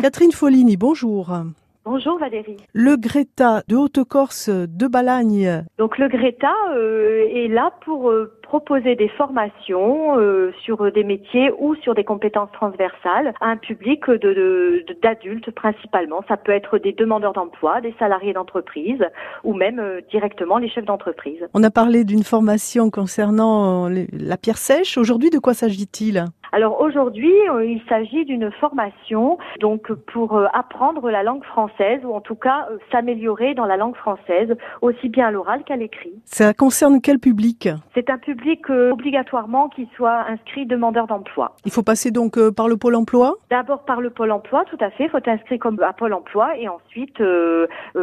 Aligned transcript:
Catherine 0.00 0.32
Folini, 0.32 0.78
bonjour. 0.78 1.30
Bonjour 1.84 2.18
Valérie. 2.18 2.56
Le 2.72 2.96
Greta 2.96 3.62
de 3.68 3.76
Haute-Corse 3.76 4.48
de 4.48 4.86
Balagne. 4.86 5.64
Donc 5.76 5.98
le 5.98 6.08
Greta 6.08 6.54
euh, 6.70 7.26
est 7.30 7.48
là 7.48 7.72
pour 7.84 8.10
euh, 8.10 8.32
proposer 8.42 8.96
des 8.96 9.08
formations 9.08 10.18
euh, 10.18 10.52
sur 10.62 10.90
des 10.90 11.04
métiers 11.04 11.50
ou 11.58 11.74
sur 11.76 11.94
des 11.94 12.04
compétences 12.04 12.50
transversales 12.52 13.34
à 13.42 13.48
un 13.48 13.58
public 13.58 14.08
de, 14.08 14.84
d'adultes 15.02 15.50
principalement. 15.50 16.24
Ça 16.28 16.38
peut 16.38 16.52
être 16.52 16.78
des 16.78 16.92
demandeurs 16.92 17.34
d'emploi, 17.34 17.82
des 17.82 17.94
salariés 17.98 18.32
d'entreprise 18.32 19.04
ou 19.44 19.52
même 19.52 19.82
directement 20.10 20.56
les 20.56 20.70
chefs 20.70 20.86
d'entreprise. 20.86 21.46
On 21.52 21.62
a 21.62 21.70
parlé 21.70 22.04
d'une 22.04 22.24
formation 22.24 22.88
concernant 22.88 23.90
la 23.90 24.36
pierre 24.38 24.58
sèche. 24.58 24.96
Aujourd'hui, 24.96 25.28
de 25.28 25.38
quoi 25.38 25.52
s'agit-il? 25.52 26.24
Alors 26.52 26.80
aujourd'hui, 26.80 27.32
euh, 27.48 27.64
il 27.64 27.80
s'agit 27.88 28.24
d'une 28.24 28.50
formation 28.52 29.38
donc 29.60 29.92
pour 30.12 30.36
euh, 30.36 30.46
apprendre 30.52 31.10
la 31.10 31.22
langue 31.22 31.44
française 31.44 32.00
ou 32.04 32.12
en 32.12 32.20
tout 32.20 32.34
cas 32.34 32.66
euh, 32.70 32.78
s'améliorer 32.90 33.54
dans 33.54 33.66
la 33.66 33.76
langue 33.76 33.96
française 33.96 34.56
aussi 34.80 35.08
bien 35.08 35.28
à 35.28 35.30
l'oral 35.30 35.62
qu'à 35.64 35.76
l'écrit. 35.76 36.12
Ça 36.24 36.52
concerne 36.52 37.00
quel 37.00 37.18
public? 37.18 37.68
C'est 37.94 38.10
un 38.10 38.18
public 38.18 38.68
obligatoirement 38.68 39.68
qui 39.68 39.88
soit 39.96 40.24
inscrit 40.28 40.66
demandeur 40.66 41.06
d'emploi. 41.06 41.56
Il 41.64 41.72
faut 41.72 41.82
passer 41.82 42.10
donc 42.10 42.38
par 42.50 42.68
le 42.68 42.76
pôle 42.76 42.96
emploi? 42.96 43.36
D'abord 43.50 43.84
par 43.84 44.00
le 44.00 44.10
pôle 44.10 44.32
emploi, 44.32 44.64
tout 44.64 44.78
à 44.80 44.90
fait. 44.90 45.04
Il 45.04 45.10
faut 45.10 45.18
être 45.18 45.28
inscrit 45.28 45.58
comme 45.58 45.80
à 45.82 45.92
pôle 45.92 46.12
emploi 46.12 46.56
et 46.56 46.68
ensuite 46.68 47.22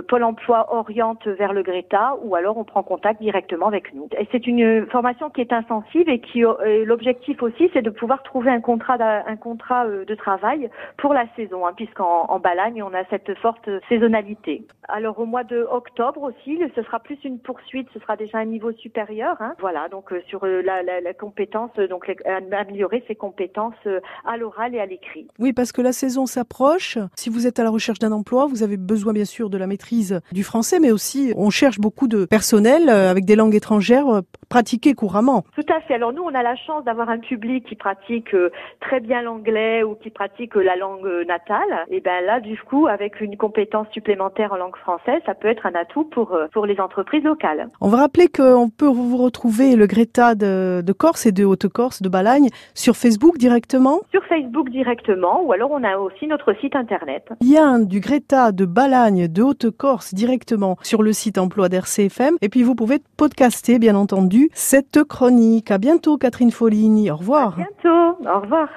pôle 0.08 0.24
emploi 0.24 0.74
oriente 0.74 1.28
vers 1.28 1.54
le 1.54 1.64
Greta 1.64 2.16
ou 2.24 2.36
alors 2.36 2.58
on 2.58 2.64
prend 2.64 2.84
contact 2.84 3.22
directement 3.22 3.68
avec 3.68 3.94
nous. 3.94 4.08
Et 4.18 4.28
c'est 4.32 4.48
une 4.48 4.86
formation 4.88 5.30
qui 5.30 5.42
est 5.42 5.54
intensive 5.54 6.08
et 6.08 6.20
qui 6.20 6.44
l'objectif 6.86 7.42
aussi 7.42 7.70
c'est 7.74 7.82
de 7.82 7.90
pouvoir 7.90 8.24
trouver 8.24 8.37
trouver 8.38 8.52
un 8.52 8.62
contrat, 8.62 8.98
un 9.00 9.36
contrat 9.36 9.88
euh, 9.88 10.06
de 10.06 10.14
travail 10.14 10.70
pour 10.98 11.12
la 11.12 11.26
saison, 11.36 11.66
hein, 11.66 11.72
puisqu'en 11.76 12.26
en 12.30 12.40
Balagne, 12.40 12.84
on 12.84 12.94
a 12.94 13.04
cette 13.10 13.36
forte 13.40 13.68
saisonnalité. 13.90 14.64
Alors 14.88 15.18
au 15.20 15.26
mois 15.26 15.44
de 15.44 15.68
octobre 15.72 16.22
aussi, 16.22 16.60
ce 16.76 16.84
sera 16.84 17.00
plus 17.00 17.18
une 17.24 17.40
poursuite, 17.40 17.88
ce 17.96 18.00
sera 18.00 18.16
déjà 18.16 18.38
un 18.38 18.46
niveau 18.46 18.72
supérieur. 18.74 19.38
Hein. 19.40 19.56
Voilà, 19.60 19.90
donc 19.90 20.14
euh, 20.14 20.22
sur 20.28 20.44
euh, 20.44 20.62
la, 20.62 21.14
compétence, 21.16 21.72
donc 21.90 22.14
améliorer 22.52 23.04
ses 23.08 23.16
compétences 23.16 23.88
à 24.24 24.38
l'oral 24.38 24.76
et 24.76 24.80
à 24.80 24.86
l'écrit. 24.86 25.28
Oui, 25.40 25.52
parce 25.52 25.72
que 25.72 25.82
la 25.82 25.92
saison 25.92 26.28
s'approche. 26.28 27.00
Si 27.16 27.32
vous 27.32 27.48
êtes 27.48 27.58
à 27.58 27.64
la 27.64 27.72
recherche 27.72 27.98
d'un 27.98 28.12
emploi, 28.12 28.46
vous 28.46 28.62
avez 28.62 28.78
besoin 28.78 29.14
bien 29.14 29.26
sûr 29.26 29.50
de 29.50 29.58
la 29.58 29.66
maîtrise 29.66 30.22
du 30.32 30.44
français, 30.44 30.80
mais 30.80 30.92
aussi 30.92 31.34
on 31.36 31.50
cherche 31.50 31.80
beaucoup 31.80 32.08
de 32.08 32.26
personnel 32.26 32.90
avec 32.90 33.26
des 33.26 33.36
langues 33.36 33.56
étrangères 33.56 34.22
pratiquées 34.50 34.94
couramment. 34.94 35.44
Tout 35.56 35.74
à 35.74 35.82
fait. 35.82 35.96
Alors 35.96 36.14
nous, 36.14 36.24
on 36.24 36.34
a 36.34 36.44
la 36.44 36.56
chance 36.56 36.84
d'avoir 36.84 37.10
un 37.10 37.20
public 37.20 37.66
qui 37.68 37.76
pratique 37.76 38.36
très 38.80 39.00
bien 39.00 39.22
l'anglais 39.22 39.84
ou 39.84 39.96
qui 39.96 40.10
pratiquent 40.10 40.56
la 40.56 40.76
langue 40.76 41.08
natale, 41.28 41.86
et 41.90 42.00
ben 42.00 42.24
là, 42.26 42.40
du 42.40 42.58
coup, 42.58 42.88
avec 42.88 43.22
une 43.22 43.38
compétence 43.38 43.88
supplémentaire 43.92 44.54
en 44.54 44.58
langue 44.58 44.76
française, 44.78 45.22
ça 45.26 45.34
peut 45.34 45.48
être 45.48 45.66
un 45.66 45.76
atout 45.76 46.06
pour, 46.06 46.34
euh, 46.34 46.48
pour 46.54 46.66
les 46.66 46.80
entreprises 46.80 47.24
locales. 47.24 47.70
On 47.82 47.90
va 47.90 47.98
rappeler 47.98 48.28
qu'on 48.28 48.70
peut 48.70 48.88
vous 48.88 49.18
retrouver 49.18 49.76
le 49.76 49.88
Greta 49.88 50.36
de, 50.36 50.82
de 50.86 50.94
Corse 50.94 51.26
et 51.26 51.32
de 51.32 51.46
Haute-Corse, 51.46 52.02
de 52.02 52.10
Balagne, 52.10 52.50
sur 52.74 52.96
Facebook 52.96 53.38
directement? 53.38 54.02
Sur 54.12 54.24
Facebook 54.26 54.70
directement, 54.70 55.42
ou 55.44 55.52
alors 55.52 55.72
on 55.72 55.84
a 55.84 55.98
aussi 55.98 56.28
notre 56.28 56.54
site 56.60 56.76
internet. 56.76 57.30
Lien 57.42 57.80
du 57.80 58.00
Greta 58.00 58.52
de 58.52 58.66
Balagne, 58.66 59.28
de 59.28 59.42
Haute-Corse 59.42 60.14
directement 60.14 60.78
sur 60.84 61.04
le 61.04 61.14
site 61.14 61.38
emploi 61.38 61.70
d'RCFM. 61.70 62.36
Et 62.42 62.50
puis 62.50 62.64
vous 62.64 62.76
pouvez 62.76 63.00
podcaster, 63.18 63.80
bien 63.80 63.96
entendu, 63.96 64.37
cette 64.54 65.04
chronique. 65.04 65.72
À 65.72 65.78
bientôt, 65.78 66.18
Catherine 66.18 66.52
Folini. 66.52 67.10
Au 67.12 67.18
revoir. 67.18 67.54
À 67.54 67.64
bientôt. 67.64 68.30
Au 68.30 68.40
revoir. 68.42 68.70